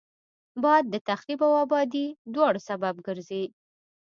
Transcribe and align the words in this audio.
باد 0.63 0.83
د 0.93 0.95
تخریب 1.09 1.39
او 1.47 1.53
آبادي 1.63 2.05
دواړو 2.33 2.59
سبب 2.69 2.95
ګرځي 3.07 3.43